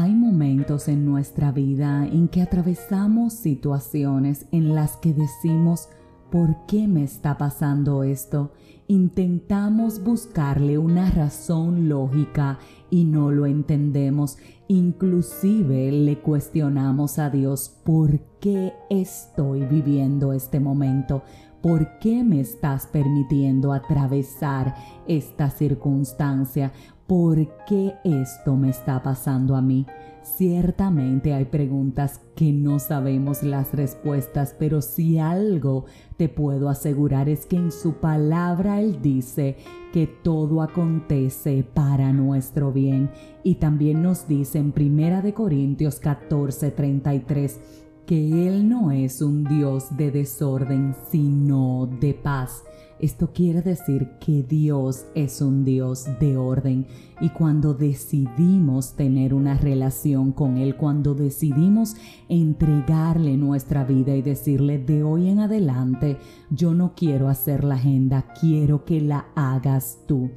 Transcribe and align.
Hay 0.00 0.14
momentos 0.14 0.86
en 0.86 1.04
nuestra 1.04 1.50
vida 1.50 2.06
en 2.06 2.28
que 2.28 2.40
atravesamos 2.40 3.32
situaciones 3.32 4.46
en 4.52 4.72
las 4.72 4.96
que 4.96 5.12
decimos, 5.12 5.88
¿por 6.30 6.54
qué 6.68 6.86
me 6.86 7.02
está 7.02 7.36
pasando 7.36 8.04
esto? 8.04 8.52
Intentamos 8.86 10.04
buscarle 10.04 10.78
una 10.78 11.10
razón 11.10 11.88
lógica 11.88 12.60
y 12.90 13.06
no 13.06 13.32
lo 13.32 13.44
entendemos. 13.46 14.38
Inclusive 14.68 15.90
le 15.90 16.20
cuestionamos 16.20 17.18
a 17.18 17.28
Dios, 17.28 17.68
¿por 17.82 18.20
qué 18.38 18.74
estoy 18.90 19.64
viviendo 19.64 20.32
este 20.32 20.60
momento? 20.60 21.24
¿Por 21.60 21.98
qué 21.98 22.22
me 22.22 22.38
estás 22.38 22.86
permitiendo 22.86 23.72
atravesar 23.72 24.76
esta 25.08 25.50
circunstancia? 25.50 26.70
¿Por 27.08 27.64
qué 27.64 27.94
esto 28.04 28.54
me 28.54 28.68
está 28.68 29.02
pasando 29.02 29.56
a 29.56 29.62
mí? 29.62 29.86
Ciertamente 30.22 31.32
hay 31.32 31.46
preguntas 31.46 32.20
que 32.36 32.52
no 32.52 32.78
sabemos 32.78 33.42
las 33.42 33.72
respuestas, 33.72 34.54
pero 34.58 34.82
si 34.82 35.18
algo 35.18 35.86
te 36.18 36.28
puedo 36.28 36.68
asegurar 36.68 37.30
es 37.30 37.46
que 37.46 37.56
en 37.56 37.72
su 37.72 37.94
palabra 37.94 38.80
Él 38.80 39.00
dice 39.00 39.56
que 39.92 40.06
todo 40.06 40.60
acontece 40.60 41.64
para 41.64 42.12
nuestro 42.12 42.72
bien. 42.72 43.10
Y 43.42 43.54
también 43.54 44.02
nos 44.02 44.28
dice 44.28 44.58
en 44.58 44.72
Primera 44.72 45.22
de 45.22 45.32
Corintios 45.32 46.00
14, 46.00 46.70
33 46.72 47.60
que 48.04 48.48
Él 48.48 48.68
no 48.68 48.90
es 48.90 49.22
un 49.22 49.44
Dios 49.44 49.96
de 49.96 50.10
desorden, 50.10 50.94
sino 51.10 51.88
de 52.00 52.12
paz 52.12 52.64
esto 53.00 53.32
quiere 53.32 53.62
decir 53.62 54.08
que 54.18 54.42
Dios 54.42 55.06
es 55.14 55.40
un 55.40 55.64
Dios 55.64 56.06
de 56.18 56.36
orden 56.36 56.86
y 57.20 57.28
cuando 57.30 57.74
decidimos 57.74 58.94
tener 58.96 59.34
una 59.34 59.56
relación 59.56 60.32
con 60.32 60.56
Él, 60.56 60.76
cuando 60.76 61.14
decidimos 61.14 61.94
entregarle 62.28 63.36
nuestra 63.36 63.84
vida 63.84 64.16
y 64.16 64.22
decirle 64.22 64.78
de 64.78 65.02
hoy 65.04 65.28
en 65.28 65.40
adelante, 65.40 66.16
yo 66.50 66.74
no 66.74 66.94
quiero 66.96 67.28
hacer 67.28 67.62
la 67.62 67.76
agenda, 67.76 68.26
quiero 68.40 68.84
que 68.84 69.00
la 69.00 69.26
hagas 69.36 70.00
tú, 70.06 70.30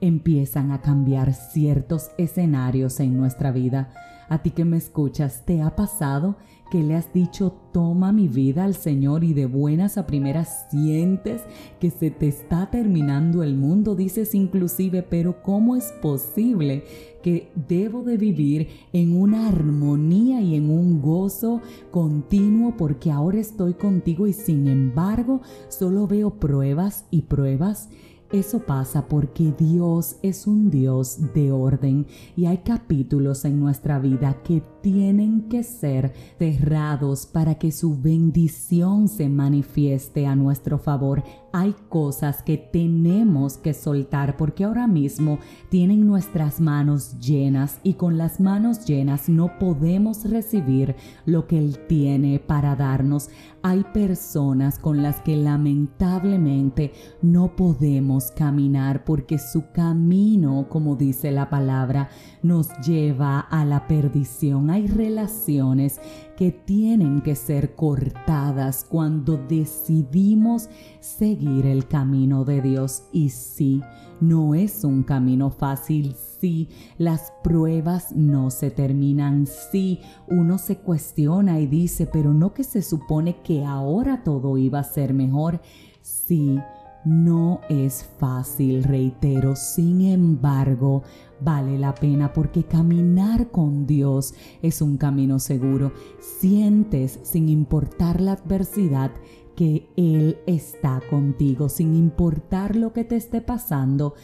empiezan 0.00 0.72
a 0.72 0.80
cambiar 0.80 1.34
ciertos 1.34 2.10
escenarios 2.16 3.00
en 3.00 3.16
nuestra 3.16 3.52
vida. 3.52 3.92
A 4.28 4.38
ti 4.38 4.50
que 4.50 4.64
me 4.64 4.76
escuchas, 4.76 5.44
¿te 5.44 5.62
ha 5.62 5.76
pasado 5.76 6.36
que 6.70 6.82
le 6.82 6.94
has 6.94 7.12
dicho 7.12 7.54
toma 7.72 8.12
mi 8.12 8.28
vida 8.28 8.64
al 8.64 8.74
Señor 8.74 9.22
y 9.24 9.34
de 9.34 9.46
buenas 9.46 9.98
a 9.98 10.06
primeras 10.06 10.66
sientes 10.70 11.42
que 11.80 11.90
se 11.90 12.10
te 12.10 12.28
está 12.28 12.70
terminando 12.70 13.42
el 13.42 13.56
mundo? 13.56 13.94
Dices 13.94 14.34
inclusive, 14.34 15.02
pero 15.02 15.42
¿cómo 15.42 15.76
es 15.76 15.92
posible 16.02 16.84
que 17.22 17.50
debo 17.68 18.02
de 18.02 18.16
vivir 18.16 18.68
en 18.92 19.16
una 19.16 19.48
armonía 19.48 20.40
y 20.40 20.54
en 20.54 20.70
un 20.70 21.00
gozo 21.00 21.60
continuo 21.90 22.76
porque 22.76 23.10
ahora 23.10 23.38
estoy 23.38 23.74
contigo 23.74 24.26
y 24.26 24.32
sin 24.32 24.68
embargo 24.68 25.40
solo 25.68 26.06
veo 26.06 26.30
pruebas 26.30 27.06
y 27.10 27.22
pruebas? 27.22 27.88
Eso 28.32 28.58
pasa 28.58 29.06
porque 29.06 29.54
Dios 29.56 30.16
es 30.22 30.48
un 30.48 30.68
Dios 30.68 31.32
de 31.32 31.52
orden 31.52 32.06
y 32.34 32.46
hay 32.46 32.58
capítulos 32.58 33.44
en 33.44 33.60
nuestra 33.60 34.00
vida 34.00 34.42
que 34.42 34.62
tienen 34.82 35.48
que 35.48 35.62
ser 35.62 36.12
cerrados 36.36 37.24
para 37.26 37.54
que 37.54 37.70
su 37.70 37.96
bendición 38.00 39.08
se 39.08 39.28
manifieste 39.28 40.26
a 40.26 40.34
nuestro 40.34 40.78
favor. 40.78 41.22
Hay 41.58 41.74
cosas 41.88 42.42
que 42.42 42.58
tenemos 42.58 43.56
que 43.56 43.72
soltar 43.72 44.36
porque 44.36 44.64
ahora 44.64 44.86
mismo 44.86 45.38
tienen 45.70 46.06
nuestras 46.06 46.60
manos 46.60 47.18
llenas 47.18 47.80
y 47.82 47.94
con 47.94 48.18
las 48.18 48.40
manos 48.40 48.84
llenas 48.84 49.30
no 49.30 49.58
podemos 49.58 50.28
recibir 50.28 50.96
lo 51.24 51.46
que 51.46 51.56
Él 51.56 51.78
tiene 51.88 52.40
para 52.40 52.76
darnos. 52.76 53.30
Hay 53.62 53.84
personas 53.94 54.78
con 54.78 55.02
las 55.02 55.22
que 55.22 55.34
lamentablemente 55.34 56.92
no 57.22 57.56
podemos 57.56 58.32
caminar 58.32 59.06
porque 59.06 59.38
su 59.38 59.70
camino, 59.72 60.66
como 60.68 60.94
dice 60.94 61.32
la 61.32 61.48
palabra, 61.48 62.10
nos 62.42 62.68
lleva 62.86 63.40
a 63.40 63.64
la 63.64 63.88
perdición 63.88 64.68
hay 64.68 64.88
relaciones 64.88 66.02
que 66.36 66.52
tienen 66.52 67.22
que 67.22 67.34
ser 67.34 67.74
cortadas 67.74 68.84
cuando 68.86 69.38
decidimos 69.48 70.68
seguir 71.00 71.45
el 71.46 71.86
camino 71.86 72.44
de 72.44 72.60
Dios. 72.60 73.04
Y 73.12 73.30
sí, 73.30 73.82
no 74.20 74.54
es 74.54 74.84
un 74.84 75.02
camino 75.02 75.50
fácil, 75.50 76.14
sí, 76.40 76.68
las 76.98 77.32
pruebas 77.42 78.12
no 78.14 78.50
se 78.50 78.70
terminan, 78.70 79.46
sí, 79.46 80.00
uno 80.26 80.58
se 80.58 80.78
cuestiona 80.78 81.60
y 81.60 81.66
dice, 81.66 82.06
pero 82.06 82.32
no 82.32 82.52
que 82.52 82.64
se 82.64 82.82
supone 82.82 83.42
que 83.42 83.64
ahora 83.64 84.24
todo 84.24 84.58
iba 84.58 84.80
a 84.80 84.84
ser 84.84 85.14
mejor, 85.14 85.60
sí 86.02 86.58
no 87.06 87.60
es 87.68 88.04
fácil, 88.18 88.82
reitero, 88.82 89.54
sin 89.54 90.00
embargo, 90.00 91.04
vale 91.40 91.78
la 91.78 91.94
pena 91.94 92.32
porque 92.32 92.64
caminar 92.64 93.52
con 93.52 93.86
Dios 93.86 94.34
es 94.60 94.82
un 94.82 94.96
camino 94.96 95.38
seguro. 95.38 95.92
Sientes, 96.18 97.20
sin 97.22 97.48
importar 97.48 98.20
la 98.20 98.32
adversidad, 98.32 99.12
que 99.54 99.88
Él 99.96 100.38
está 100.46 101.00
contigo, 101.08 101.68
sin 101.68 101.94
importar 101.94 102.74
lo 102.74 102.92
que 102.92 103.04
te 103.04 103.14
esté 103.14 103.40
pasando, 103.40 104.14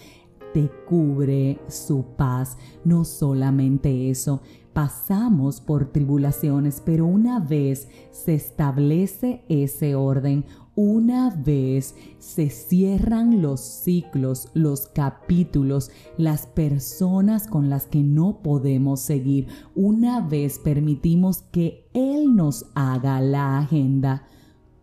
te 0.53 0.69
cubre 0.85 1.61
su 1.69 2.05
paz. 2.17 2.59
No 2.85 3.05
solamente 3.05 4.11
eso, 4.11 4.43
pasamos 4.73 5.61
por 5.61 5.93
tribulaciones, 5.93 6.83
pero 6.85 7.07
una 7.07 7.39
vez 7.39 7.89
se 8.11 8.35
establece 8.35 9.45
ese 9.49 9.95
orden, 9.95 10.45
una 10.75 11.31
vez 11.31 11.95
se 12.19 12.49
cierran 12.49 13.43
los 13.43 13.61
ciclos, 13.61 14.49
los 14.55 14.87
capítulos, 14.87 15.91
las 16.17 16.47
personas 16.47 17.47
con 17.47 17.69
las 17.69 17.87
que 17.87 18.03
no 18.03 18.43
podemos 18.43 19.01
seguir, 19.01 19.49
una 19.75 20.21
vez 20.21 20.59
permitimos 20.59 21.43
que 21.53 21.89
Él 21.93 22.35
nos 22.35 22.67
haga 22.75 23.21
la 23.21 23.59
agenda, 23.59 24.27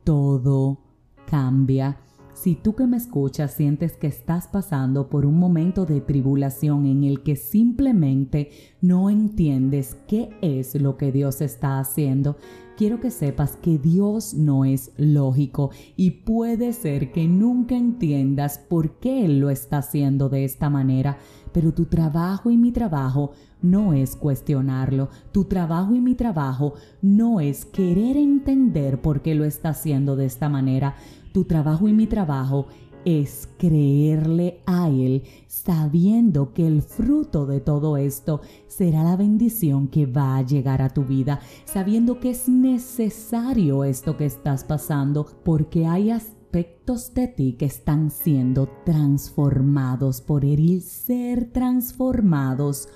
todo 0.04 0.80
cambia. 1.26 1.98
Si 2.34 2.56
tú 2.56 2.74
que 2.74 2.88
me 2.88 2.96
escuchas 2.96 3.52
sientes 3.52 3.98
que 3.98 4.08
estás 4.08 4.48
pasando 4.48 5.10
por 5.10 5.26
un 5.26 5.38
momento 5.38 5.86
de 5.86 6.00
tribulación 6.00 6.86
en 6.86 7.04
el 7.04 7.22
que 7.22 7.36
simplemente 7.36 8.52
no 8.80 9.10
entiendes 9.10 9.98
qué 10.08 10.30
es 10.42 10.74
lo 10.76 10.96
que 10.96 11.12
Dios 11.12 11.42
está 11.42 11.80
haciendo, 11.80 12.38
quiero 12.80 13.02
que 13.02 13.12
sepas 13.12 13.58
que 13.58 13.78
Dios 13.78 14.34
no 14.34 14.64
es 14.64 14.94
lógico 14.96 15.70
y 15.98 16.12
puede 16.12 16.72
ser 16.72 17.12
que 17.12 17.28
nunca 17.28 17.76
entiendas 17.76 18.58
por 18.58 19.00
qué 19.00 19.26
Él 19.26 19.42
lo 19.42 19.50
está 19.50 19.80
haciendo 19.80 20.30
de 20.30 20.46
esta 20.46 20.70
manera, 20.70 21.18
pero 21.52 21.74
tu 21.74 21.88
trabajo 21.88 22.52
y 22.52 22.56
mi 22.56 22.72
trabajo 22.72 23.34
no 23.62 23.92
es 23.92 24.16
cuestionarlo, 24.16 25.10
tu 25.34 25.44
trabajo 25.44 25.94
y 25.94 26.00
mi 26.00 26.16
trabajo 26.16 26.76
no 27.02 27.42
es 27.42 27.66
querer 27.66 28.16
entender 28.16 29.02
por 29.02 29.22
qué 29.22 29.36
lo 29.36 29.44
está 29.44 29.72
haciendo 29.72 30.16
de 30.16 30.28
esta 30.28 30.48
manera, 30.48 30.96
tu 31.34 31.44
trabajo 31.44 31.90
y 31.90 31.92
mi 31.92 32.08
trabajo 32.08 32.68
es 33.06 33.50
creerle 33.58 34.62
a 34.66 34.90
Él 34.90 35.24
sabiendo 35.48 36.54
que 36.54 36.66
el 36.66 36.82
fruto 36.82 37.46
de 37.46 37.60
todo 37.60 37.98
esto 37.98 38.42
será 38.68 39.04
la 39.04 39.16
bendición 39.16 39.88
que 39.88 40.06
va 40.06 40.38
a 40.38 40.42
llegar 40.42 40.82
a 40.82 40.90
tu 40.90 41.04
vida, 41.04 41.40
sabiendo 41.66 42.20
que 42.20 42.32
es 42.32 42.48
necesario 42.50 43.84
esto 43.84 44.18
que 44.18 44.26
estás 44.26 44.64
pasando 44.64 45.28
porque 45.44 45.86
hay 45.86 46.12
aspectos 46.12 47.14
de 47.14 47.28
ti 47.28 47.54
que 47.54 47.66
están 47.66 48.10
siendo 48.10 48.68
transformados 48.86 50.22
por 50.22 50.46
Él 50.46 50.60
y 50.60 50.82
ser 50.82 51.52
transformados 51.52 52.90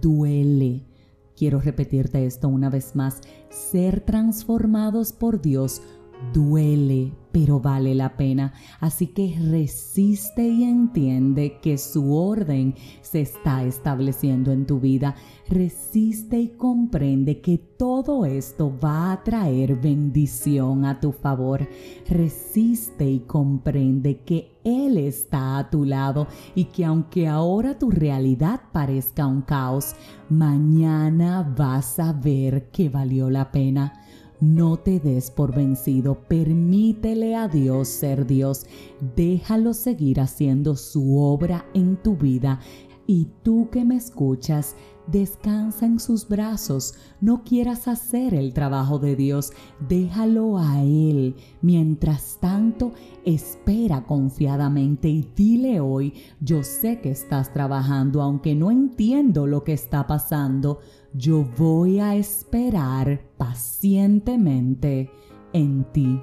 duele. 0.00 0.84
Quiero 1.36 1.60
repetirte 1.60 2.26
esto 2.26 2.48
una 2.48 2.68
vez 2.68 2.96
más, 2.96 3.20
ser 3.48 4.00
transformados 4.00 5.12
por 5.12 5.40
Dios 5.40 5.82
duele, 6.32 7.12
pero 7.32 7.60
vale 7.60 7.94
la 7.94 8.16
pena. 8.16 8.52
Así 8.80 9.08
que 9.08 9.36
resiste 9.40 10.46
y 10.48 10.64
entiende 10.64 11.58
que 11.60 11.78
su 11.78 12.14
orden 12.14 12.74
se 13.00 13.20
está 13.20 13.64
estableciendo 13.64 14.52
en 14.52 14.66
tu 14.66 14.80
vida. 14.80 15.14
Resiste 15.48 16.38
y 16.38 16.48
comprende 16.48 17.40
que 17.40 17.58
todo 17.58 18.24
esto 18.24 18.76
va 18.82 19.12
a 19.12 19.22
traer 19.22 19.76
bendición 19.76 20.84
a 20.84 21.00
tu 21.00 21.12
favor. 21.12 21.68
Resiste 22.08 23.08
y 23.08 23.20
comprende 23.20 24.22
que 24.22 24.58
Él 24.64 24.98
está 24.98 25.58
a 25.58 25.70
tu 25.70 25.84
lado 25.84 26.26
y 26.54 26.64
que 26.64 26.84
aunque 26.84 27.28
ahora 27.28 27.78
tu 27.78 27.90
realidad 27.90 28.60
parezca 28.72 29.26
un 29.26 29.42
caos, 29.42 29.94
mañana 30.28 31.54
vas 31.56 31.98
a 31.98 32.12
ver 32.12 32.70
que 32.70 32.88
valió 32.88 33.30
la 33.30 33.50
pena. 33.52 34.04
No 34.40 34.76
te 34.76 35.00
des 35.00 35.30
por 35.30 35.54
vencido, 35.54 36.20
permítele 36.28 37.34
a 37.34 37.48
Dios 37.48 37.88
ser 37.88 38.26
Dios, 38.26 38.66
déjalo 39.16 39.74
seguir 39.74 40.20
haciendo 40.20 40.76
su 40.76 41.18
obra 41.18 41.64
en 41.74 41.96
tu 41.96 42.16
vida. 42.16 42.60
Y 43.06 43.28
tú 43.42 43.68
que 43.72 43.84
me 43.84 43.96
escuchas, 43.96 44.76
descansa 45.10 45.86
en 45.86 45.98
sus 45.98 46.28
brazos, 46.28 46.94
no 47.20 47.42
quieras 47.42 47.88
hacer 47.88 48.34
el 48.34 48.52
trabajo 48.52 48.98
de 48.98 49.16
Dios, 49.16 49.52
déjalo 49.88 50.58
a 50.58 50.82
Él. 50.82 51.34
Mientras 51.62 52.38
tanto, 52.40 52.92
espera 53.24 54.04
confiadamente 54.04 55.08
y 55.08 55.26
dile 55.34 55.80
hoy, 55.80 56.12
yo 56.40 56.62
sé 56.62 57.00
que 57.00 57.10
estás 57.10 57.52
trabajando, 57.52 58.22
aunque 58.22 58.54
no 58.54 58.70
entiendo 58.70 59.46
lo 59.46 59.64
que 59.64 59.72
está 59.72 60.06
pasando, 60.06 60.80
yo 61.12 61.44
voy 61.56 62.00
a 62.00 62.14
esperar 62.14 63.20
pacientemente 63.36 65.10
en 65.52 65.84
ti. 65.92 66.20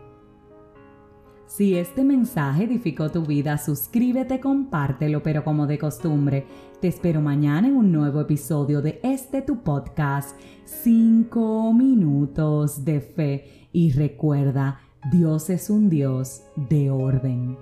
Si 1.48 1.76
este 1.76 2.04
mensaje 2.04 2.66
edificó 2.66 3.10
tu 3.10 3.24
vida, 3.24 3.58
suscríbete, 3.58 4.40
compártelo, 4.40 5.24
pero 5.24 5.44
como 5.44 5.68
de 5.68 5.78
costumbre, 5.78 6.46
te 6.82 6.90
espero 6.90 7.22
mañana 7.22 7.68
en 7.68 7.78
un 7.78 7.92
nuevo 7.92 8.20
episodio 8.20 8.82
de 8.82 9.00
este 9.04 9.42
tu 9.42 9.64
podcast, 9.64 10.38
5 10.66 11.72
minutos 11.72 12.84
de 12.84 13.00
fe. 13.00 13.68
Y 13.72 13.92
recuerda, 13.92 14.80
Dios 15.12 15.50
es 15.50 15.70
un 15.70 15.90
Dios 15.90 16.42
de 16.70 16.92
orden. 16.92 17.58